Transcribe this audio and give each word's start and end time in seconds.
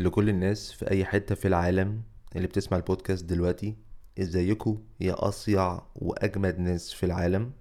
لكل 0.00 0.28
الناس 0.28 0.72
في 0.72 0.90
أي 0.90 1.04
حتة 1.04 1.34
في 1.34 1.48
العالم 1.48 2.02
اللي 2.36 2.46
بتسمع 2.46 2.76
البودكاست 2.78 3.24
دلوقتي 3.24 3.76
إزيكم 4.18 4.82
يا 5.00 5.28
أصيع 5.28 5.82
وأجمد 5.94 6.58
ناس 6.58 6.92
في 6.92 7.06
العالم؟ 7.06 7.52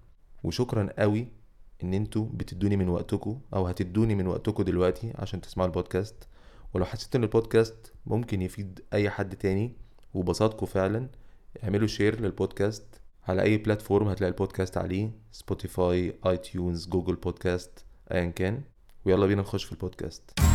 وشكرا 0.43 0.89
قوي 0.99 1.27
إن 1.83 1.93
أنتوا 1.93 2.25
بتدوني 2.33 2.77
من 2.77 2.89
وقتكم 2.89 3.39
أو 3.53 3.67
هتدوني 3.67 4.15
من 4.15 4.27
وقتكم 4.27 4.63
دلوقتي 4.63 5.13
عشان 5.15 5.41
تسمعوا 5.41 5.69
البودكاست. 5.69 6.27
ولو 6.73 6.85
حسيت 6.85 7.15
إن 7.15 7.23
البودكاست 7.23 7.93
ممكن 8.05 8.41
يفيد 8.41 8.79
أي 8.93 9.09
حد 9.09 9.35
تاني 9.35 9.75
وبسطكم 10.13 10.65
فعلا 10.65 11.09
اعملوا 11.63 11.87
share 11.87 12.19
للبودكاست. 12.21 13.01
على 13.27 13.41
أي 13.41 13.57
platform 13.57 14.07
هتلاقي 14.07 14.31
البودكاست 14.31 14.77
عليه 14.77 15.11
Spotify 15.31 16.19
iTunes 16.25 16.87
Google 16.87 17.15
Podcast 17.15 17.85
أيا 18.11 18.25
كان. 18.25 18.61
ويلا 19.05 19.25
بينا 19.25 19.41
نخش 19.41 19.63
في 19.63 19.71
البودكاست. 19.71 20.46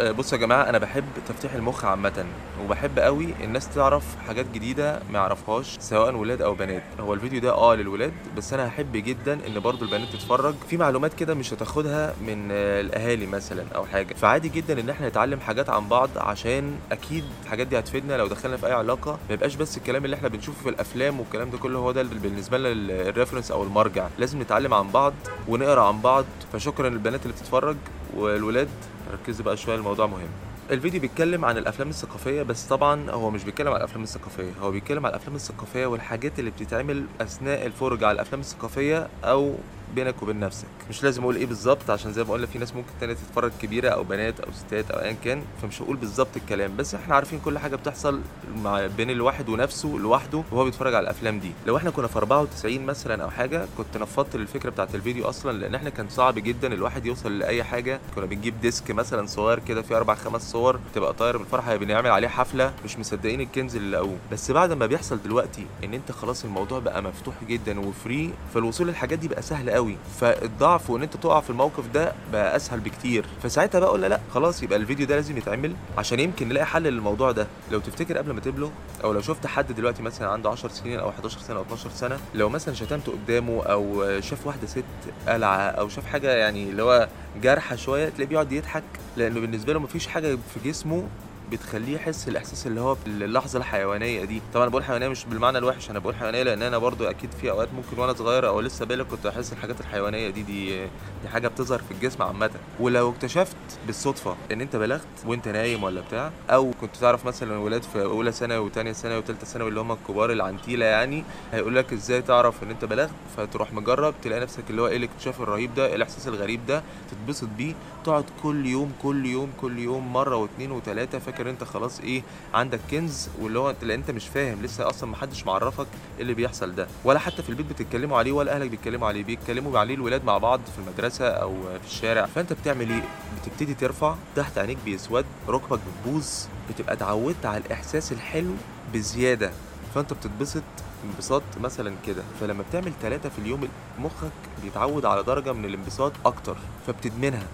بصوا 0.00 0.38
يا 0.38 0.42
جماعة 0.42 0.68
أنا 0.68 0.78
بحب 0.78 1.04
تفتيح 1.28 1.54
المخ 1.54 1.84
عامة 1.84 2.24
وبحب 2.64 2.98
قوي 2.98 3.28
الناس 3.44 3.68
تعرف 3.68 4.04
حاجات 4.26 4.46
جديدة 4.54 5.00
ما 5.12 5.18
يعرفهاش 5.18 5.76
سواء 5.80 6.14
ولاد 6.14 6.42
أو 6.42 6.54
بنات. 6.54 6.82
هو 7.00 7.14
الفيديو 7.14 7.40
ده 7.40 7.50
آه 7.54 7.74
للولاد 7.74 8.12
بس 8.36 8.52
أنا 8.52 8.68
هحب 8.68 8.92
جدا 8.92 9.38
إن 9.46 9.60
برضو 9.60 9.84
البنات 9.84 10.08
تتفرج. 10.08 10.54
في 10.70 10.76
معلومات 10.76 11.14
كده 11.14 11.34
مش 11.34 11.52
هتاخدها 11.54 12.14
من 12.26 12.48
آه، 12.52 12.80
الأهالي 12.80 13.26
مثلا 13.26 13.64
أو 13.74 13.86
حاجة. 13.86 14.14
فعادي 14.14 14.48
جدا 14.48 14.80
إن 14.80 14.90
إحنا 14.90 15.08
نتعلم 15.08 15.40
حاجات 15.40 15.70
عن 15.70 15.88
بعض 15.88 16.10
عشان 16.16 16.74
أكيد 16.92 17.24
الحاجات 17.44 17.66
دي 17.66 17.78
هتفيدنا 17.78 18.14
لو 18.16 18.26
دخلنا 18.26 18.56
في 18.56 18.66
أي 18.66 18.72
علاقة. 18.72 19.12
ما 19.28 19.34
يبقاش 19.34 19.54
بس 19.54 19.76
الكلام 19.76 20.04
اللي 20.04 20.16
إحنا 20.16 20.28
بنشوفه 20.28 20.62
في 20.62 20.68
الأفلام 20.68 21.20
والكلام 21.20 21.50
ده 21.50 21.58
كله 21.58 21.78
هو 21.78 21.92
ده 21.92 22.02
بالنسبة 22.02 22.58
لنا 22.58 22.68
ال- 22.68 22.90
الريفرنس 23.08 23.50
أو 23.50 23.62
المرجع. 23.62 24.06
لازم 24.18 24.42
نتعلم 24.42 24.74
عن 24.74 24.90
بعض 24.90 25.12
ونقرأ 25.48 25.82
عن 25.82 26.00
بعض. 26.00 26.24
فشكرا 26.52 26.88
للبنات 26.88 27.22
اللي 27.22 27.32
بتتفرج. 27.32 27.76
والولاد 28.16 28.68
ركزوا 29.12 29.44
بقى 29.44 29.56
شوية 29.56 29.76
الموضوع 29.76 30.06
مهم. 30.06 30.28
الفيديو 30.70 31.00
بيتكلم 31.00 31.44
عن 31.44 31.58
الأفلام 31.58 31.88
الثقافية 31.88 32.42
بس 32.42 32.64
طبعا 32.66 33.10
هو 33.10 33.30
مش 33.30 33.44
بيتكلم 33.44 33.68
عن 33.68 33.76
الأفلام 33.76 34.02
الثقافية 34.02 34.50
هو 34.62 34.70
بيتكلم 34.70 35.06
عن 35.06 35.10
الأفلام 35.12 35.34
الثقافية 35.36 35.86
والحاجات 35.86 36.38
اللي 36.38 36.50
بتتعمل 36.50 37.04
أثناء 37.20 37.66
الفرجة 37.66 38.06
على 38.06 38.14
الأفلام 38.14 38.40
الثقافية 38.40 39.08
أو 39.24 39.54
بينك 39.94 40.22
وبين 40.22 40.40
نفسك. 40.40 40.66
مش 40.90 41.02
لازم 41.04 41.22
أقول 41.22 41.36
إيه 41.36 41.46
بالظبط 41.46 41.90
عشان 41.90 42.12
زي 42.12 42.24
ما 42.24 42.32
قلنا 42.32 42.46
في 42.46 42.58
ناس 42.58 42.74
ممكن 42.74 42.88
تانية 43.00 43.14
تتفرج 43.14 43.52
كبيرة 43.62 43.88
أو 43.88 44.04
بنات 44.04 44.40
أو 44.40 44.52
ستات 44.52 44.90
أو 44.90 45.00
ايا 45.00 45.16
كان 45.24 45.42
فمش 45.62 45.82
هقول 45.82 45.96
بالظبط 45.96 46.36
الكلام. 46.36 46.76
بس 46.76 46.94
إحنا 46.94 47.14
عارفين 47.14 47.40
كل 47.44 47.58
حاجة 47.58 47.76
بتحصل 47.76 48.20
مع 48.56 48.86
بين 48.86 49.10
الواحد 49.10 49.48
ونفسه 49.48 49.88
لوحده 49.88 50.42
وهو 50.52 50.64
بيتفرج 50.64 50.94
على 50.94 51.04
الأفلام 51.04 51.38
دي. 51.38 51.52
لو 51.66 51.76
إحنا 51.76 51.90
كنا 51.90 52.06
في 52.06 52.16
94 52.18 52.80
مثلا 52.86 53.22
أو 53.24 53.30
حاجة 53.30 53.66
كنت 53.78 53.96
نفضت 53.96 54.34
الفكرة 54.34 54.70
بتاعت 54.70 54.94
الفيديو 54.94 55.28
أصلا 55.28 55.58
لأن 55.58 55.74
إحنا 55.74 55.90
كان 55.90 56.08
صعب 56.08 56.34
جدا 56.38 56.72
الواحد 56.74 57.06
يوصل 57.06 57.38
لأي 57.38 57.64
حاجة. 57.64 58.00
كنا 58.14 58.26
بنجيب 58.26 58.60
disk 58.60 58.90
مثلا 58.90 59.26
صغير 59.26 59.58
كده 59.58 59.82
فيه 59.82 59.96
أربع 59.96 60.14
خمس 60.14 60.50
صور 60.52 60.80
تبقى 60.94 61.12
طاير 61.14 61.36
بالفرحه 61.36 61.76
بنعمل 61.76 62.10
عليه 62.10 62.28
حفلة 62.28 62.72
مش 62.84 62.98
مصدقين 62.98 63.40
الكنز 63.40 63.76
اللي 63.76 63.96
لقوه. 63.96 64.16
بس 64.32 64.50
بعد 64.50 64.72
ما 64.72 64.86
بيحصل 64.86 65.22
دلوقتي 65.22 65.66
إن 65.84 65.94
أنت 65.94 66.12
خلاص 66.12 66.44
الموضوع 66.44 66.78
بقى 66.78 67.02
مفتوح 67.02 67.34
جدا 67.48 67.80
وفري 67.80 68.30
فالوصول 68.54 68.86
للحاجات 68.86 69.18
دي 69.18 69.28
بقى 69.28 69.42
سهل 69.42 69.70
قوي 69.70 69.79
فالضعف 70.20 70.90
وإن 70.90 71.02
أنت 71.02 71.16
تقع 71.16 71.40
في 71.40 71.50
الموقف 71.50 71.86
ده 71.94 72.12
بقى 72.32 72.56
أسهل 72.56 72.80
بكتير. 72.80 73.24
فساعتها 73.42 73.78
بقى 73.80 73.90
قلنا 73.90 74.06
لا 74.06 74.20
خلاص 74.34 74.62
يبقى 74.62 74.78
الفيديو 74.78 75.06
ده 75.06 75.14
لازم 75.14 75.36
يتعمل 75.38 75.72
عشان 75.98 76.20
يمكن 76.20 76.48
نلاقي 76.48 76.66
حل 76.66 76.82
للموضوع 76.82 77.30
ده. 77.32 77.46
لو 77.72 77.78
تفتكر 77.80 78.18
قبل 78.18 78.32
ما 78.32 78.40
تبلغ 78.40 78.68
أو 79.04 79.12
لو 79.12 79.20
شفت 79.20 79.46
حد 79.46 79.72
دلوقتي 79.72 80.02
مثلا 80.02 80.28
عنده 80.28 80.50
10 80.50 80.68
سنين 80.68 80.98
أو 80.98 81.08
11 81.08 81.38
سنة 81.40 81.56
أو 81.56 81.62
12 81.62 81.90
سنة 81.90 82.18
لو 82.34 82.48
مثلا 82.48 82.74
شتمته 82.74 83.12
قدامه 83.12 83.62
أو 83.62 84.04
شاف 84.20 84.46
واحدة 84.46 84.66
ست 84.66 84.84
قلعة 85.28 85.56
أو 85.58 85.88
شاف 85.88 86.06
حاجة 86.06 86.30
يعني 86.36 86.70
اللي 86.70 86.82
هو 86.82 87.08
جارحة 87.42 87.76
شوية 87.76 88.08
تلاقيه 88.08 88.26
بيقعد 88.28 88.52
يضحك. 88.52 88.82
لأنه 89.16 89.40
بالنسبة 89.40 89.72
له 89.72 89.80
مفيش 89.80 90.06
حاجة 90.06 90.38
في 90.54 90.68
جسمه 90.68 91.08
بتخليه 91.50 91.94
يحس 91.94 92.28
الاحساس 92.28 92.66
اللي 92.66 92.80
هو 92.80 92.96
اللحظه 93.06 93.58
الحيوانية 93.58 94.24
دي. 94.24 94.42
طبعا 94.54 94.64
أنا 94.64 94.70
بقول 94.70 94.84
حيوانية 94.84 95.08
مش 95.08 95.24
بالمعنى 95.24 95.58
الوحش 95.58 95.90
أنا 95.90 95.98
بقول 95.98 96.14
حيوانية 96.14 96.42
لأن 96.42 96.62
أنا 96.62 96.78
برضو 96.78 97.04
أكيد 97.04 97.30
في 97.40 97.50
أوقات 97.50 97.68
ممكن 97.74 97.98
وأنا 98.02 98.12
صغير 98.12 98.48
أو 98.48 98.60
لسه 98.60 98.84
بالغ 98.84 99.04
كنت 99.04 99.26
احس 99.26 99.52
الحاجات 99.52 99.80
الحيوانية 99.80 100.30
دي 100.30 100.42
دي 100.42 100.86
دي 101.22 101.28
حاجة 101.28 101.48
بتظهر 101.48 101.78
في 101.78 101.90
الجسم 101.90 102.22
عامة. 102.22 102.50
ولو 102.80 103.10
اكتشفت 103.10 103.56
بالصدفة 103.86 104.36
إن 104.52 104.60
أنت 104.60 104.76
بلغت 104.76 105.00
وأنت 105.26 105.48
نايم 105.48 105.82
ولا 105.84 106.00
بتاع 106.00 106.30
أو 106.50 106.70
كنت 106.80 106.96
تعرف 106.96 107.26
مثلا 107.26 107.58
ولاد 107.58 107.82
في 107.82 108.02
أولى 108.02 108.32
ثانوي 108.32 108.58
وثانيه 108.58 108.92
ثانوي 108.92 109.18
وثالثه 109.18 109.46
ثانوي 109.46 109.68
اللي 109.68 109.80
هم 109.80 109.92
الكبار 109.92 110.32
العنتيلة 110.32 110.86
يعني 110.86 111.24
هيقول 111.52 111.76
لك 111.76 111.92
إزاي 111.92 112.22
تعرف 112.22 112.62
إن 112.62 112.70
أنت 112.70 112.84
بلغت؟ 112.84 113.10
فتروح 113.36 113.72
مجرب 113.72 114.14
تلاقي 114.22 114.40
نفسك 114.40 114.62
اللي 114.70 114.82
هو 114.82 114.86
إيه 114.86 114.96
الاكتشاف 114.96 115.40
الرهيب 115.40 115.74
ده 115.74 115.94
الإحساس 115.94 116.28
الغريب 116.28 116.66
ده 116.66 116.82
تتبسط 117.10 117.48
بيه 117.58 117.74
تقعد 118.04 118.24
كل 118.42 118.66
يوم 118.66 118.92
كل 119.02 119.26
يوم 119.26 119.52
كل 119.60 119.78
يوم 119.78 120.12
مرة 120.12 120.36
واثنين 120.36 120.70
وثلاثه 120.70 121.18
فاكر 121.18 121.39
انت 121.46 121.64
خلاص 121.64 122.00
إيه 122.00 122.22
عندك 122.54 122.80
كنز 122.90 123.28
واللي 123.40 123.58
هو 123.58 123.70
انت 123.70 123.82
انت 123.84 124.10
مش 124.10 124.28
فاهم 124.28 124.62
لسه 124.62 124.88
أصلا 124.88 125.10
محدش 125.10 125.46
معرفك 125.46 125.86
إيه 126.16 126.22
اللي 126.22 126.34
بيحصل 126.34 126.74
ده. 126.74 126.86
ولا 127.04 127.18
حتى 127.18 127.42
في 127.42 127.48
البيت 127.48 127.66
بتتكلموا 127.66 128.18
عليه 128.18 128.32
ولا 128.32 128.54
أهلك 128.54 128.70
بيتكلموا 128.70 129.08
عليه 129.08 129.24
بيتكلموا 129.24 129.78
عليه 129.78 129.94
الولاد 129.94 130.24
مع 130.24 130.38
بعض 130.38 130.60
في 130.60 130.78
المدرسة 130.78 131.28
أو 131.28 131.54
في 131.62 131.86
الشارع. 131.86 132.26
فأنت 132.26 132.52
بتعمل 132.52 132.90
إيه؟ 132.90 133.02
بتبتدي 133.42 133.74
ترفع 133.74 134.14
تحت 134.36 134.58
عينيك 134.58 134.78
بيسود 134.84 135.24
ركبك 135.48 135.80
بتبوظ 136.04 136.28
بتبقى 136.70 136.92
اتعودت 136.92 137.46
على 137.46 137.58
الإحساس 137.58 138.12
الحلو 138.12 138.54
بزيادة. 138.94 139.50
فأنت 139.94 140.12
بتتبسط 140.12 140.62
انبساط 141.04 141.42
مثلا 141.60 141.94
كده. 142.06 142.22
فلما 142.40 142.64
بتعمل 142.70 142.92
ثلاثة 143.02 143.28
في 143.28 143.38
اليوم 143.38 143.68
مخك 143.98 144.30
بيتعود 144.62 145.04
على 145.04 145.22
درجة 145.22 145.52
من 145.52 145.64
الانبساط 145.64 146.12
أكتر 146.24 146.56
فبتدمنها. 146.86 147.46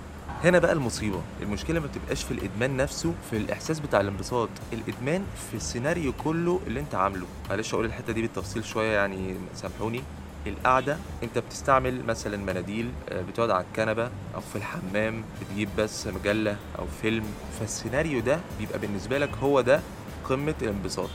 هنا 0.45 0.59
بقى 0.59 0.73
المصيبة. 0.73 1.21
المشكلة 1.43 1.81
ما 1.81 1.87
بتبقاش 1.87 2.25
في 2.25 2.31
الإدمان 2.31 2.77
نفسه 2.77 3.15
في 3.31 3.37
الإحساس 3.37 3.81
بتاع 3.81 4.01
الانبساط. 4.01 4.49
الإدمان 4.73 5.25
في 5.51 5.57
السيناريو 5.57 6.13
كله 6.13 6.61
اللي 6.67 6.81
أنت 6.81 6.95
عامله. 6.95 7.27
معلش 7.51 7.75
أقول 7.75 7.85
الحتة 7.87 8.13
دي 8.13 8.23
بالتفصيل 8.23 8.65
شوية 8.65 8.93
يعني 8.97 9.35
سامحوني. 9.55 10.03
القعدة 10.47 10.97
أنت 11.23 11.39
بتستعمل 11.39 12.05
مثلا 12.05 12.37
مناديل 12.37 12.91
آه، 13.09 13.23
بتقعد 13.23 13.51
على 13.51 13.65
الكنبة 13.65 14.11
أو 14.35 14.41
في 14.41 14.57
الحمام 14.57 15.25
بتجيب 15.43 15.69
بس 15.79 16.07
مجلة 16.07 16.57
أو 16.79 16.85
فيلم. 17.03 17.25
فالسيناريو 17.61 18.21
ده 18.21 18.41
بيبقى 18.59 18.79
بالنسبة 18.79 19.19
لك 19.19 19.31
هو 19.43 19.61
ده 19.61 19.81
قمة 20.25 20.55
الانبساط. 20.63 21.11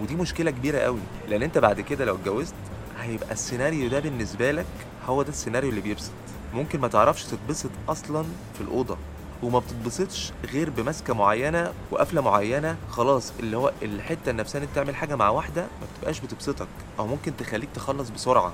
ودي 0.00 0.14
مشكلة 0.16 0.50
كبيرة 0.50 0.78
قوي. 0.78 1.00
لأن 1.28 1.42
أنت 1.42 1.58
بعد 1.58 1.80
كده 1.80 2.04
لو 2.04 2.14
اتجوزت 2.14 2.54
هيبقى 3.00 3.32
السيناريو 3.32 3.88
ده 3.88 4.00
بالنسبة 4.00 4.50
لك 4.52 4.66
هو 5.06 5.22
ده 5.22 5.28
السيناريو 5.28 5.70
اللي 5.70 5.80
بيبسط. 5.80 6.12
ممكن 6.54 6.80
ما 6.80 6.88
تعرفش 6.88 7.24
تتبسط 7.24 7.70
أصلا 7.88 8.24
في 8.54 8.60
الأوضة 8.60 8.96
وما 9.42 9.58
بتتبسطش 9.58 10.32
غير 10.52 10.70
بمسكة 10.70 11.14
معينة 11.14 11.72
وقفلة 11.90 12.20
معينة 12.20 12.76
خلاص 12.90 13.32
اللي 13.40 13.56
هو 13.56 13.72
الحتة 13.82 14.30
النفسية 14.30 14.58
إن 14.58 14.62
أنت 14.64 14.74
تعمل 14.74 14.96
حاجة 14.96 15.16
مع 15.16 15.28
واحدة 15.28 15.62
ما 15.62 15.86
بتبقاش 15.96 16.20
بتبسطك 16.20 16.66
أو 16.98 17.06
ممكن 17.06 17.36
تخليك 17.36 17.68
تخلص 17.74 18.08
بسرعة. 18.10 18.52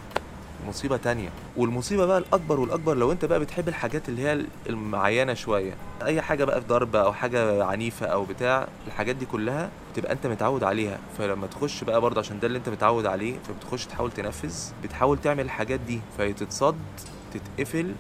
مصيبة 0.69 0.97
تانية. 0.97 1.29
والمصيبة 1.57 2.07
بقى 2.07 2.19
الأكبر 2.19 2.61
والأكبر 2.61 2.95
لو 2.97 3.13
أنت 3.13 3.25
بقى 3.25 3.41
بتحب 3.41 3.69
الحاجات 3.69 4.09
اللي 4.09 4.23
هي 4.23 4.45
المعينة 4.69 5.35
شوية 5.35 5.75
أي 6.03 6.23
حاجة 6.23 6.45
بقى 6.45 6.61
في 6.61 6.67
ضرب 6.67 6.97
أو 6.97 7.13
حاجة 7.13 7.65
عنيفة 7.65 8.07
أو 8.07 8.25
بتاع 8.25 8.69
الحاجات 8.87 9.17
دي 9.17 9.27
كلها 9.27 9.71
بتبقى 9.93 10.13
أنت 10.13 10.27
متعود 10.27 10.65
عليها. 10.65 10.99
فلما 11.19 11.47
تخش 11.47 11.85
بقى 11.85 12.01
برضه 12.01 12.21
عشان 12.21 12.41
ده 12.41 12.47
اللي 12.47 12.59
أنت 12.59 12.69
متعود 12.69 13.07
عليه 13.07 13.37
فبتخش 13.49 13.87
تحاول 13.87 14.13
تنفذ 14.13 14.55
بتحاول 14.83 15.19
تعمل 15.19 15.45
الحاجات 15.45 15.81
دي 15.81 16.01
فتتصد 16.19 16.77
تتقفل 17.35 17.95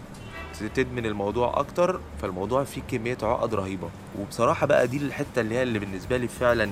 تدمن 0.75 1.06
الموضوع 1.06 1.61
أكتر 1.61 2.00
فالموضوع 2.22 2.65
فيه 2.65 2.81
كمية 2.91 3.19
عقد 3.22 3.55
رهيبة. 3.55 3.89
وبصراحة 4.19 4.66
بقى 4.66 4.87
دي 4.87 4.97
الحتة 4.97 5.41
اللي 5.41 5.55
هي 5.55 5.62
اللي 5.62 5.78
بالنسبة 5.78 6.16
لي 6.16 6.28
فعلا 6.28 6.71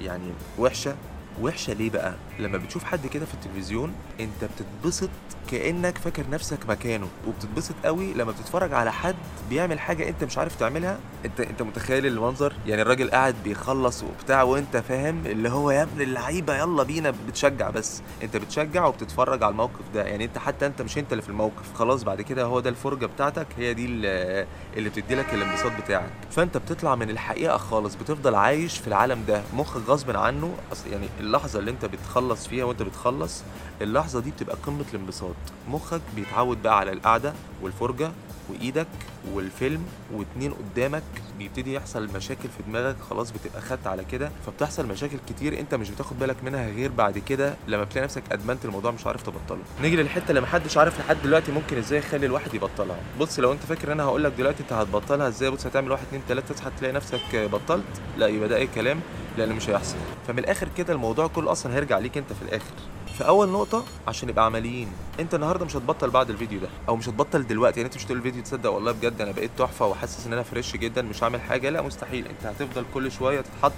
يعني 0.00 0.32
وحشة. 0.58 0.96
وحشة 1.42 1.72
ليه 1.72 1.90
بقى؟ 1.90 2.14
لما 2.38 2.58
بتشوف 2.58 2.84
حد 2.84 3.06
كده 3.06 3.26
في 3.26 3.34
التلفزيون 3.34 3.92
انت 4.20 4.44
بتتبسط 4.44 5.10
كأنك 5.50 5.98
فاكر 5.98 6.24
نفسك 6.30 6.58
مكانه 6.68 7.08
وبتتبسط 7.26 7.74
قوي 7.84 8.14
لما 8.14 8.32
بتتفرج 8.32 8.72
على 8.72 8.92
حد 8.92 9.14
بيعمل 9.50 9.80
حاجة 9.80 10.08
انت 10.08 10.24
مش 10.24 10.38
عارف 10.38 10.56
تعملها. 10.56 10.98
انت 11.24 11.40
انت 11.40 11.62
متخيل 11.62 12.06
المنظر؟ 12.06 12.52
يعني 12.66 12.82
الراجل 12.82 13.10
قاعد 13.10 13.34
بيخلص 13.44 14.02
وبتاع 14.02 14.42
وانت 14.42 14.76
فاهم 14.76 15.26
اللي 15.26 15.48
هو 15.48 15.70
يا 15.70 15.82
ابن 15.82 16.00
اللعيبة 16.00 16.56
يلا 16.56 16.82
بينا 16.82 17.12
بتشجع 17.28 17.70
بس. 17.70 18.02
انت 18.22 18.36
بتشجع 18.36 18.86
وبتتفرج 18.86 19.42
على 19.42 19.50
الموقف 19.52 19.84
ده. 19.94 20.04
يعني 20.04 20.24
انت 20.24 20.38
حتى 20.38 20.66
انت 20.66 20.82
مش 20.82 20.98
انت 20.98 21.12
اللي 21.12 21.22
في 21.22 21.28
الموقف. 21.28 21.74
خلاص 21.74 22.02
بعد 22.02 22.22
كده 22.22 22.44
هو 22.44 22.60
ده 22.60 22.70
الفرجة 22.70 23.06
بتاعتك 23.06 23.46
هي 23.58 23.74
دي 23.74 23.84
اللي 23.84 24.90
بتدي 24.90 25.14
لك 25.14 25.34
الانبساط 25.34 25.72
بتاعك. 25.84 26.10
فانت 26.30 26.56
بتطلع 26.56 26.94
من 26.94 27.10
الحقيقة 27.10 27.56
خالص 27.56 27.94
بتفضل 27.94 28.34
عايش 28.34 28.78
في 28.78 28.88
العالم 28.88 29.24
ده 29.28 29.42
مخك 29.54 29.80
غصب 29.88 30.16
عنه. 30.16 30.54
يعني 30.92 31.08
اللحظة 31.28 31.58
اللي 31.58 31.70
انت 31.70 31.84
بتخلص 31.84 32.46
فيها 32.48 32.64
وانت 32.64 32.82
بتخلص 32.82 33.42
اللحظة 33.82 34.20
دي 34.20 34.30
بتبقى 34.30 34.56
قمة 34.66 34.84
الانبساط. 34.94 35.34
مخك 35.68 36.00
بيتعود 36.16 36.62
بقى 36.62 36.78
على 36.78 36.92
القعدة 36.92 37.32
والفرجة 37.62 38.10
وإيدك 38.48 38.86
والفيلم 39.32 39.84
واتنين 40.12 40.52
قدامك 40.52 41.02
بيبتدي 41.38 41.74
يحصل 41.74 42.08
مشاكل 42.16 42.48
في 42.48 42.62
دماغك 42.66 42.96
خلاص 43.10 43.30
بتبقى 43.30 43.60
خدت 43.60 43.86
على 43.86 44.04
كده. 44.04 44.30
فبتحصل 44.46 44.86
مشاكل 44.86 45.16
كتير 45.28 45.60
انت 45.60 45.74
مش 45.74 45.90
بتاخد 45.90 46.18
بالك 46.18 46.36
منها 46.44 46.68
غير 46.68 46.90
بعد 46.90 47.18
كده 47.18 47.54
لما 47.68 47.84
بتلاقي 47.84 48.04
نفسك 48.04 48.22
أدمنت 48.32 48.64
الموضوع 48.64 48.90
مش 48.90 49.06
عارف 49.06 49.22
تبطله. 49.22 49.62
نيجي 49.82 49.96
للحتة 49.96 50.28
اللي 50.28 50.40
محدش 50.40 50.76
عارف 50.78 51.00
لحد 51.00 51.16
دلوقتي 51.24 51.52
ممكن 51.52 51.78
إزاي 51.78 51.98
يخلي 51.98 52.26
الواحد 52.26 52.54
يبطلها. 52.54 52.96
بص 53.20 53.38
لو 53.38 53.52
انت 53.52 53.62
فاكر 53.62 53.92
أنا 53.92 54.02
هقول 54.02 54.24
لك 54.24 54.32
دلوقتي 54.32 54.62
انت 54.62 54.72
هتبطلها 54.72 55.28
إزاي 55.28 55.50
بص 55.50 55.66
هتعمل 55.66 55.90
واحد 55.90 56.02
اتنين 56.06 56.22
تلاتة 56.28 56.54
تصحى 56.54 56.70
تلاقي 56.78 56.92
نفسك 56.92 57.20
بطلت 57.36 57.84
لا 58.18 58.26
يبقى 58.26 58.48
ده 58.48 58.56
أي 58.56 58.66
كلام. 58.66 59.00
لأن 59.38 59.56
مش 59.56 59.70
هيحصل. 59.70 59.96
فمن 60.26 60.38
الآخر 60.38 60.68
كده 60.76 60.92
الموضوع 60.92 61.26
كله 61.26 61.52
أصلا 61.52 61.74
هيرجع 61.74 61.98
ليك 61.98 62.18
أنت 62.18 62.32
في 62.32 62.42
الآخر. 62.42 62.72
فاول 63.18 63.48
نقطة 63.48 63.84
عشان 64.08 64.28
نبقى 64.28 64.44
عمليين. 64.44 64.88
أنت 65.20 65.34
النهارده 65.34 65.64
مش 65.64 65.76
هتبطل 65.76 66.10
بعد 66.10 66.30
الفيديو 66.30 66.60
ده 66.60 66.68
أو 66.88 66.96
مش 66.96 67.08
هتبطل 67.08 67.46
دلوقتي. 67.46 67.80
يعني 67.80 67.86
أنت 67.86 67.96
مش 67.96 68.04
تقول 68.04 68.18
الفيديو 68.18 68.42
تصدق 68.42 68.70
والله 68.70 68.92
بجد 68.92 69.20
أنا 69.20 69.32
بقيت 69.32 69.50
تحفة 69.58 69.86
وحاسس 69.86 70.26
إن 70.26 70.32
أنا 70.32 70.42
فريش 70.42 70.76
جدا 70.76 71.02
مش 71.02 71.24
هعمل 71.24 71.40
حاجة. 71.40 71.70
لا 71.70 71.82
مستحيل. 71.82 72.26
أنت 72.26 72.46
هتفضل 72.46 72.84
كل 72.94 73.12
شوية 73.12 73.40
تتحط 73.40 73.72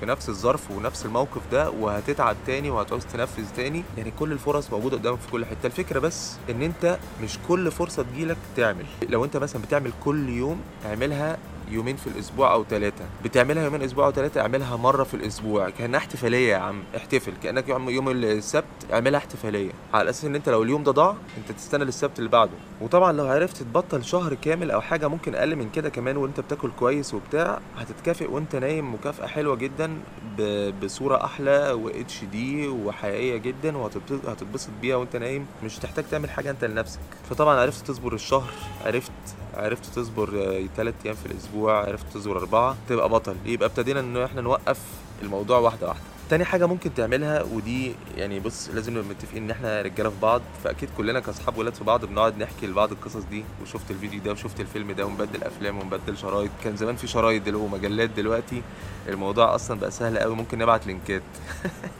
في 0.00 0.06
نفس 0.06 0.28
الظرف 0.28 0.70
ونفس 0.70 1.06
الموقف 1.06 1.40
ده 1.52 1.70
وهتتعب 1.70 2.36
تاني 2.46 2.70
وهتعوز 2.70 3.04
تنفذ 3.06 3.44
تاني. 3.56 3.82
يعني 3.98 4.12
كل 4.18 4.32
الفرص 4.32 4.70
موجودة 4.70 4.96
قدامك 4.96 5.18
في 5.18 5.30
كل 5.30 5.46
حتة. 5.46 5.66
الفكرة 5.66 5.98
بس 5.98 6.36
إن 6.50 6.62
أنت 6.62 6.98
مش 7.22 7.38
كل 7.48 7.70
فرصة 7.70 8.02
تجيلك 8.02 8.36
تعمل. 8.56 8.84
لو 9.08 9.24
أنت 9.24 9.36
مثلا 9.36 9.62
بتعمل 9.62 9.92
كل 10.04 10.28
يوم 10.28 10.60
اعملها 10.86 11.38
يومين 11.70 11.96
في 11.96 12.06
الأسبوع 12.06 12.52
أو 12.52 12.64
ثلاثة 12.64 13.04
بتعملها 13.24 13.64
يومين 13.64 13.82
أسبوع 13.82 14.06
أو 14.06 14.12
ثلاثة 14.12 14.40
اعملها 14.40 14.76
مرة 14.76 15.04
في 15.04 15.14
الأسبوع. 15.14 15.70
كأنها 15.70 15.98
احتفالية 15.98 16.52
يا 16.52 16.56
عم 16.56 16.82
احتفل. 16.96 17.32
كأنك 17.42 17.68
يوم 17.68 18.08
السبت 18.08 18.64
اعملها 18.92 19.18
احتفالية. 19.18 19.70
على 19.94 20.10
أساس 20.10 20.24
إن 20.24 20.34
أنت 20.34 20.48
لو 20.48 20.62
اليوم 20.62 20.82
ده 20.82 20.92
ضاع 20.92 21.16
أنت 21.38 21.58
تستنى 21.58 21.84
للسبت 21.84 22.18
اللي 22.18 22.30
بعده. 22.30 22.52
وطبعا 22.80 23.12
لو 23.12 23.26
عرفت 23.26 23.56
تبطل 23.56 24.04
شهر 24.04 24.34
كامل 24.34 24.70
أو 24.70 24.80
حاجة 24.80 25.08
ممكن 25.08 25.34
أقل 25.34 25.56
من 25.56 25.70
كده 25.70 25.88
كمان 25.88 26.16
وأنت 26.16 26.40
بتاكل 26.40 26.70
كويس 26.78 27.14
وبتاع 27.14 27.60
هتتكافئ 27.76 28.30
وأنت 28.30 28.56
نايم 28.56 28.94
مكافأة 28.94 29.26
حلوة 29.26 29.56
جدا 29.56 29.98
بصورة 30.82 31.24
أحلى 31.24 31.72
واتش 31.72 32.24
دي 32.24 32.68
وحقيقية 32.68 33.36
جدا 33.36 33.76
وهتتبسط 33.76 34.70
بيها 34.82 34.96
وأنت 34.96 35.16
نايم. 35.16 35.46
مش 35.64 35.78
هتحتاج 35.78 36.04
تعمل 36.10 36.30
حاجة 36.30 36.50
أنت 36.50 36.64
لنفسك. 36.64 37.00
فطبعا 37.30 37.60
عرفت 37.60 37.86
تصبر 37.86 38.14
الشهر 38.14 38.52
عرفت 38.86 39.12
عرفت 39.56 39.84
تصبر 39.98 40.28
ثلاث 40.76 40.94
أيام 41.04 41.14
في 41.14 41.26
الأسبوع 41.26 41.86
عرفت 41.86 42.06
تصبر 42.14 42.36
أربعة 42.38 42.76
تبقى 42.88 43.08
بطل. 43.08 43.36
يبقى 43.44 43.68
ابتدينا 43.68 44.00
إن 44.00 44.16
إحنا 44.16 44.40
نوقف 44.40 44.78
الموضوع 45.22 45.58
واحدة 45.58 45.88
واحدة. 45.88 46.02
تاني 46.30 46.44
حاجة 46.44 46.66
ممكن 46.66 46.94
تعملها 46.94 47.42
ودي 47.42 47.92
يعني 48.16 48.40
بص 48.40 48.68
لازم 48.68 48.92
نبقى 48.92 49.08
متفقين 49.08 49.42
إن 49.42 49.50
إحنا 49.50 49.82
رجالة 49.82 50.10
في 50.10 50.16
بعض 50.22 50.42
فأكيد 50.64 50.88
كلنا 50.96 51.20
كأصحاب 51.20 51.58
ولاد 51.58 51.74
في 51.74 51.84
بعض 51.84 52.04
بنقعد 52.04 52.38
نحكي 52.38 52.66
لبعض 52.66 52.92
القصص 52.92 53.22
دي. 53.30 53.44
وشفت 53.62 53.90
الفيديو 53.90 54.20
ده 54.22 54.32
وشفت 54.32 54.60
الفيلم 54.60 54.92
ده 54.92 55.06
ونبدل 55.06 55.44
أفلام 55.44 55.78
ونبدل 55.78 56.16
شرايط. 56.16 56.50
كان 56.64 56.76
زمان 56.76 56.96
في 56.96 57.06
شرايط 57.06 57.42
دلوقتي 57.42 57.66
ومجلات 57.74 58.10
دلوقتي. 58.10 58.62
الموضوع 59.08 59.54
أصلا 59.54 59.80
بقى 59.80 59.90
سهل 59.90 60.18
قوي 60.18 60.34
ممكن 60.34 60.58
نبعت 60.58 60.86
لينكات. 60.86 61.22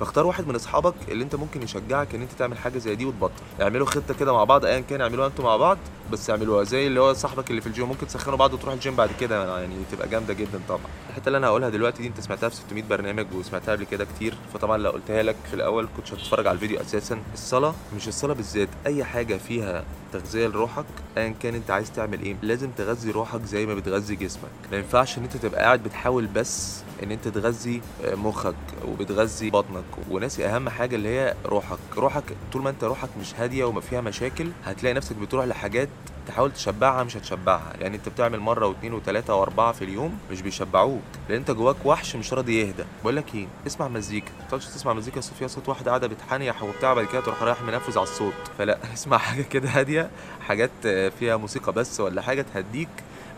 فاختار 0.00 0.26
واحد 0.26 0.48
من 0.48 0.54
اصحابك 0.54 0.94
اللي 1.08 1.24
انت 1.24 1.34
ممكن 1.34 1.62
يشجعك 1.62 2.14
ان 2.14 2.22
انت 2.22 2.32
تعمل 2.32 2.58
حاجة 2.58 2.78
زي 2.78 2.94
دي 2.94 3.04
وتبطل. 3.04 3.32
اعملوا 3.62 3.86
خطة 3.86 4.14
كده 4.14 4.32
مع 4.32 4.44
بعض 4.44 4.64
ايا 4.64 4.80
كان 4.80 5.00
اعملوها 5.00 5.26
أنتوا 5.26 5.44
مع 5.44 5.56
بعض 5.56 5.78
بس 6.12 6.30
اعملوها. 6.30 6.64
زي 6.64 6.86
اللي 6.86 7.00
هو 7.00 7.12
صاحبك 7.12 7.50
اللي 7.50 7.60
في 7.60 7.66
الجيم 7.66 7.88
ممكن 7.88 8.06
تسخنوا 8.06 8.36
بعض 8.36 8.54
وتروح 8.54 8.74
الجيم 8.74 8.96
بعد 8.96 9.10
كده 9.20 9.58
يعني 9.60 9.74
تبقى 9.92 10.08
جامدة 10.08 10.34
جدا 10.34 10.60
طبعا. 10.68 10.80
الحتة 11.10 11.26
اللي 11.26 11.38
أنا 11.38 11.46
هقولها 11.46 11.68
دلوقتي 11.68 12.02
دي 12.02 12.08
انت 12.08 12.20
سمعتها 12.20 12.48
في 12.48 12.56
600 12.56 12.82
برنامج 12.82 13.26
وسمعتها 13.34 13.72
قبل 13.72 13.84
كده 13.84 14.04
كتير 14.04 14.34
فطبعا 14.54 14.78
لو 14.78 14.90
قلتها 14.90 15.22
لك 15.22 15.36
في 15.48 15.54
الأول 15.54 15.88
كنتش 15.96 16.12
هتتفرج 16.14 16.46
على 16.46 16.54
الفيديو 16.54 16.80
أساسا. 16.80 17.18
الصلاة 17.34 17.74
مش 17.96 18.08
الصلاة 18.08 18.34
بالذات 18.34 18.68
أي 18.86 19.04
حاجة 19.04 19.36
فيها 19.36 19.84
تغذية 20.12 20.46
لروحك 20.46 20.84
ايا 21.16 21.34
كان 21.42 21.54
انت 21.54 21.70
عايز 21.70 21.92
تعمل 21.92 22.22
إيه 22.22 22.36
لازم 22.42 22.70
تغذي 22.70 23.10
روحك 23.10 23.42
زي 23.44 23.66
ما 23.66 23.74
بتغذي 23.74 24.16
جسمك. 24.16 24.50
ما 24.72 24.76
ينفعش 24.78 25.18
ان 25.18 25.22
انت 25.22 25.36
تبقى 25.36 25.60
قاعد 25.64 25.82
بتحاول 25.82 26.26
بس 26.26 26.80
إن 27.02 27.12
أنت 27.12 27.28
تغذي 27.28 27.82
مخك 28.04 28.54
وبتغذي 28.88 29.50
بطنك. 29.50 29.84
وناسي 30.10 30.46
أهم 30.46 30.68
حاجة 30.68 30.96
اللي 30.96 31.08
هي 31.08 31.34
روحك. 31.46 31.78
روحك 31.96 32.24
طول 32.52 32.62
ما 32.62 32.70
أنت 32.70 32.84
روحك 32.84 33.08
مش 33.20 33.34
هادية 33.34 33.64
وما 33.64 33.80
فيها 33.80 34.00
مشاكل 34.00 34.48
هتلاقي 34.64 34.94
نفسك 34.94 35.16
بتروح 35.16 35.44
لحاجات 35.44 35.88
تحاول 36.26 36.52
تشبعها 36.52 37.04
مش 37.04 37.16
هتشبعها. 37.16 37.72
يعني 37.80 37.96
أنت 37.96 38.08
بتعمل 38.08 38.40
مرة 38.40 38.66
واثنين 38.66 38.94
وثلاثه 38.94 39.34
وأربعة 39.34 39.72
في 39.72 39.84
اليوم 39.84 40.18
مش 40.30 40.42
بيشبعوك. 40.42 41.02
لأن 41.28 41.38
أنت 41.38 41.50
جواك 41.50 41.76
وحش 41.84 42.16
مش 42.16 42.32
راضي 42.32 42.60
يهدى. 42.60 42.84
بقول 43.02 43.16
لك 43.16 43.34
إيه 43.34 43.46
اسمع 43.66 43.88
مزيكا. 43.88 44.30
ما 44.40 44.46
تقعدش 44.48 44.66
تسمع 44.66 44.92
مزيكا 44.92 45.20
فيها 45.20 45.48
صوت 45.48 45.68
واحدة 45.68 45.90
قاعدة 45.90 46.06
بتحنيح 46.06 46.62
وبتاع 46.62 46.94
بعد 46.94 47.06
كده 47.06 47.20
تروح 47.20 47.42
رايح 47.42 47.62
منفذ 47.62 47.98
على 47.98 48.02
الصوت. 48.08 48.34
فلا 48.58 48.78
اسمع 48.94 49.18
حاجة 49.18 49.42
كده 49.42 49.68
هادية 49.68 50.10
حاجات 50.40 50.70
فيها 51.18 51.36
موسيقى 51.36 51.72
بس 51.72 52.00
ولا 52.00 52.22
حاجة 52.22 52.44
تهديك. 52.54 52.88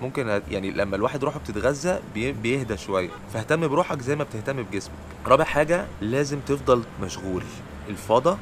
ممكن 0.02 0.40
يعني 0.50 0.70
لما 0.70 0.96
الواحد 0.96 1.24
روحه 1.24 1.38
بتتغذى 1.40 1.98
بي- 2.14 2.32
بيهدى 2.32 2.76
شوية. 2.76 3.08
فاهتم 3.34 3.68
بروحك 3.68 4.00
زي 4.00 4.16
ما 4.16 4.24
بتهتم 4.24 4.62
بجسمك. 4.62 4.94
رابع 5.26 5.44
حاجة 5.44 5.86
لازم 6.00 6.40
تفضل 6.40 6.82
مشغول. 7.02 7.42
الفضا 7.88 8.38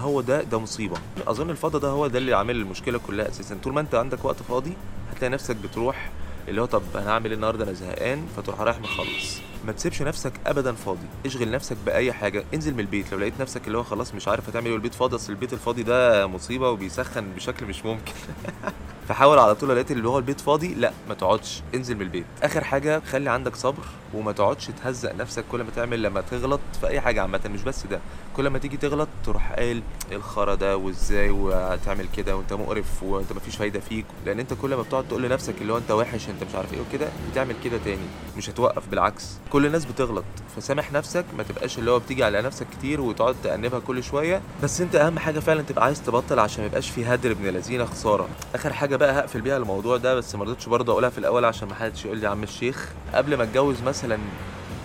هو 0.00 0.20
ده 0.20 0.42
ده 0.42 0.58
مصيبة. 0.58 0.96
أظن 1.26 1.50
الفضا 1.50 1.78
ده 1.78 1.88
هو 1.88 2.06
ده 2.06 2.18
اللي 2.18 2.34
عامل 2.34 2.56
المشكلة 2.56 2.98
كلها 3.06 3.28
أساسا. 3.28 3.58
طول 3.62 3.72
ما 3.72 3.80
أنت 3.80 3.94
عندك 3.94 4.24
وقت 4.24 4.42
فاضي 4.42 4.72
هتلاقي 5.12 5.30
نفسك 5.32 5.56
بتروح 5.56 6.10
اللي 6.48 6.60
هو 6.60 6.64
طب 6.66 6.82
أنا 6.94 7.10
هعمل 7.10 7.26
إيه 7.26 7.34
النهارده؟ 7.34 7.64
أنا 7.64 7.72
زهقان 7.72 8.26
فتروح 8.36 8.60
رايح 8.60 8.80
مخلص. 8.80 9.40
ما 9.66 9.72
تسيبش 9.72 10.02
نفسك 10.02 10.32
ابدا 10.46 10.72
فاضي. 10.72 11.06
اشغل 11.26 11.50
نفسك 11.50 11.76
بأي 11.86 12.12
حاجة. 12.12 12.44
انزل 12.54 12.74
من 12.74 12.80
البيت. 12.80 13.12
لو 13.12 13.18
لقيت 13.18 13.40
نفسك 13.40 13.66
اللي 13.66 13.78
هو 13.78 13.82
خلاص 13.82 14.14
مش 14.14 14.28
عارف 14.28 14.48
هتعمل 14.48 14.66
إيه 14.66 14.72
والبيت 14.72 14.94
فاضي 14.94 15.16
أصل 15.16 15.32
البيت 15.32 15.52
الفاضي 15.52 15.82
ده 15.82 16.26
مصيبة 16.26 16.70
وبيسخن 16.70 17.32
بشكل 17.36 17.66
مش 17.66 17.84
ممكن. 17.84 18.12
فحاول 19.08 19.38
على 19.38 19.54
طول 19.54 19.68
لقيت 19.68 19.90
اللي 19.90 20.08
هو 20.08 20.18
البيت 20.18 20.40
فاضي 20.40 20.74
لا 20.74 20.92
ما 21.08 21.14
تقعدش. 21.14 21.62
انزل 21.74 21.94
من 21.94 22.02
البيت. 22.02 22.24
آخر 22.42 22.64
حاجة 22.64 23.00
خلي 23.10 23.30
عندك 23.30 23.56
صبر 23.56 23.84
وما 24.14 24.32
تقعدش 24.32 24.66
تهزق 24.66 25.14
نفسك 25.14 25.44
كل 25.52 25.62
ما 25.62 25.70
تعمل 25.76 26.02
لما 26.02 26.20
تغلط 26.20 26.60
في 26.80 26.86
أي 26.86 27.00
حاجة 27.00 27.22
عامة. 27.22 27.40
مش 27.54 27.62
بس 27.62 27.86
ده 27.86 28.00
كل 28.36 28.48
ما 28.48 28.58
تيجي 28.58 28.76
تغلط 28.76 29.08
تروح 29.24 29.52
قايل 29.52 29.82
الخرا 30.12 30.54
ده 30.54 30.76
وإزاي 30.76 31.30
وهتعمل 31.30 32.06
كده 32.16 32.36
وأنت 32.36 32.52
مقرف 32.52 33.02
وأنت 33.02 33.32
مفيش 33.32 33.56
فايدة 33.56 33.80
فيك. 33.80 34.06
لأن 34.26 34.40
أنت 34.40 34.54
كل 34.54 34.74
ما 34.74 34.82
بتقعد 34.82 35.08
تقول 35.08 35.22
لنفسك 35.22 35.54
اللي 35.60 35.72
هو 35.72 35.78
أنت 35.78 35.90
وحش 35.90 36.28
أنت 36.28 36.44
مش 36.44 36.54
عارف 36.54 36.72
إيه 36.74 36.80
وكده 36.80 37.08
بتعمل 37.32 37.54
كده 37.64 37.78
تاني. 37.84 38.06
مش 38.36 38.50
هتوقف 38.50 38.88
بالعكس. 38.88 39.24
كل 39.50 39.66
الناس 39.66 39.84
بتغلط 39.84 40.24
فسامح 40.56 40.92
نفسك 40.92 41.24
ما 41.36 41.42
تبقاش 41.42 41.78
اللي 41.78 41.90
هو 41.90 41.98
بتيجي 41.98 42.24
على 42.24 42.42
نفسك 42.42 42.66
كتير 42.78 43.00
وتقعد 43.00 43.36
تأنبها 43.42 43.78
كل 43.80 44.02
شوية. 44.02 44.40
بس 44.62 44.80
انت 44.80 44.94
أهم 44.94 45.18
حاجة 45.18 45.38
فعلا 45.40 45.62
تبقى 45.62 45.84
عايز 45.84 46.02
تبطل 46.02 46.38
عشان 46.38 46.60
ما 46.60 46.66
يبقاش 46.66 46.90
في 46.90 47.04
هدر 47.06 47.30
ابن 47.30 47.46
لذينه 47.46 47.84
خسارة. 47.84 48.28
آخر 48.54 48.72
حاجة 48.72 48.96
بقى 48.96 49.18
هقفل 49.20 49.40
بيها 49.40 49.56
الموضوع 49.56 49.96
ده 49.96 50.14
بس 50.14 50.34
ما 50.34 50.44
رضيتش 50.44 50.66
برضه 50.68 50.92
أقولها 50.92 51.10
في 51.10 51.18
الأول 51.18 51.44
عشان 51.44 51.68
ما 51.68 51.74
حدش 51.74 52.04
يقول 52.04 52.18
لي 52.18 52.26
عم 52.26 52.42
الشيخ. 52.42 52.88
قبل 53.14 53.36
ما 53.36 53.42
أتجوز 53.44 53.82
مثلا 53.82 54.18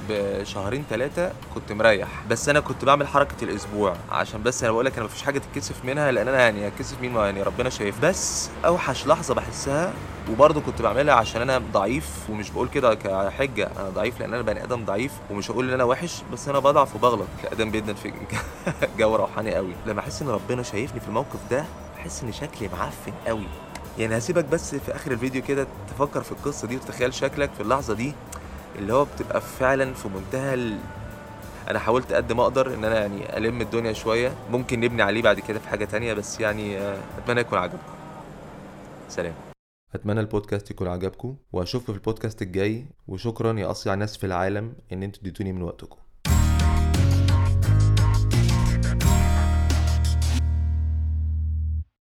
بشهرين 0.09 0.83
ثلاثة 0.89 1.31
كنت 1.56 1.71
مريح. 1.71 2.07
بس 2.29 2.50
أنا 2.50 2.59
كنت 2.59 2.85
بعمل 2.85 3.07
حركة 3.07 3.44
الأسبوع. 3.44 3.95
عشان 4.11 4.44
بس 4.44 4.63
أنا 4.63 4.71
بقول 4.71 4.85
لك 4.85 4.95
أنا 4.97 5.06
مفيش 5.06 5.21
حاجة 5.23 5.39
تتكسف 5.39 5.85
منها 5.85 6.11
لأن 6.11 6.27
أنا 6.27 6.39
يعني 6.39 6.67
هتكسف 6.67 7.01
مين؟ 7.01 7.13
ما 7.13 7.25
يعني 7.25 7.44
ربنا 7.44 7.69
شايف. 7.69 8.00
بس 8.06 8.50
أوحش 8.65 9.07
لحظة 9.07 9.33
بحسها 9.33 9.94
وبرضه 10.31 10.62
كنت 10.62 10.81
بعملها 10.81 11.13
عشان 11.15 11.41
أنا 11.41 11.62
ضعيف 11.74 12.10
ومش 12.29 12.50
بقول 12.50 12.67
كده 12.69 12.93
كحجة. 12.95 13.69
أنا 13.79 13.89
ضعيف 13.89 14.19
لأن 14.19 14.34
أنا 14.34 14.41
بني 14.41 14.63
آدم 14.63 14.86
ضعيف 14.86 15.12
ومش 15.31 15.51
هقول 15.51 15.67
إن 15.67 15.74
أنا 15.74 15.84
وحش 15.84 16.22
بس 16.34 16.48
أنا 16.48 16.60
بضعف 16.60 16.95
وبغلط. 16.95 17.27
كادم 17.43 17.69
جدا 17.72 17.93
في 17.93 18.13
جو 19.00 19.15
روحاني 19.15 19.55
قوي. 19.55 19.74
لما 19.86 20.00
أحس 20.00 20.22
إن 20.22 20.29
ربنا 20.29 20.63
شايفني 20.63 21.00
في 21.00 21.07
الموقف 21.07 21.39
ده 21.51 21.65
بحس 21.98 22.24
إن 22.24 22.31
شكلي 22.31 22.69
معفن 22.77 23.13
قوي. 23.27 23.48
يعني 23.98 24.17
هسيبك 24.17 24.45
بس 24.45 24.75
في 24.75 24.95
آخر 24.95 25.12
الفيديو 25.12 25.41
كده 25.43 25.67
تفكر 25.95 26.24
في 26.24 26.31
القصة 26.31 26.67
دي 26.67 26.75
وتتخيل 26.75 27.13
شكلك 27.13 27.50
في 27.57 27.63
اللحظة 27.63 27.93
دي. 27.93 28.13
اللي 28.75 28.93
هو 28.93 29.05
بتبقى 29.05 29.41
فعلا 29.41 29.93
في 29.93 30.07
منتهى 30.07 30.53
ال... 30.53 30.77
أنا 31.69 31.79
حاولت 31.79 32.13
قد 32.13 32.31
ما 32.31 32.43
أقدر 32.43 32.73
إن 32.73 32.83
أنا 32.83 32.99
يعني 32.99 33.38
ألم 33.38 33.61
الدنيا 33.61 33.93
شوية. 33.93 34.31
ممكن 34.51 34.79
نبني 34.79 35.01
عليه 35.01 35.21
بعد 35.21 35.39
كده 35.39 35.59
في 35.59 35.67
حاجة 35.69 35.85
تانية 35.85 36.13
بس 36.13 36.39
يعني 36.39 36.77
آه، 36.77 36.97
أتمنى 37.17 37.41
يكون 37.41 37.59
عجبكم. 37.59 37.93
سلام. 39.09 39.33
أتمنى 39.95 40.19
البودكاست 40.19 40.71
يكون 40.71 40.88
عجبكم 40.88 41.35
وأشوفكم 41.51 41.93
في 41.93 41.99
البودكاست 41.99 42.41
الجاي. 42.41 42.85
وشكرا 43.07 43.59
يا 43.59 43.71
أصيع 43.71 43.95
ناس 43.95 44.17
في 44.17 44.25
العالم 44.25 44.73
إن 44.93 45.03
أنتوا 45.03 45.21
اديتوني 45.21 45.51
من 45.53 45.61
وقتكم. 45.61 45.97